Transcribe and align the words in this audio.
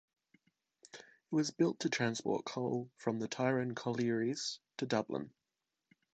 It 0.93 0.99
was 1.29 1.51
built 1.51 1.81
to 1.81 1.89
transport 1.91 2.43
coal 2.43 2.89
from 2.97 3.19
the 3.19 3.27
Tyrone 3.27 3.75
collieries 3.75 4.59
to 4.77 4.87
Dublin. 4.87 5.29